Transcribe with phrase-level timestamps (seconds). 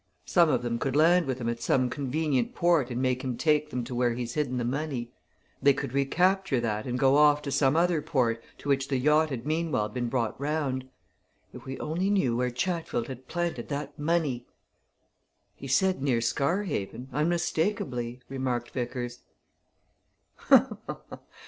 [0.25, 3.69] Some of them could land with him at some convenient port and make him take
[3.69, 5.11] them to where he's hidden the money;
[5.61, 9.29] they could recapture that and go off to some other port, to which the yacht
[9.29, 10.89] had meanwhile been brought round.
[11.53, 14.47] If we only knew where Chatfield had planted that money"
[15.55, 19.19] "He said near Scarhaven, unmistakably," remarked Vickers.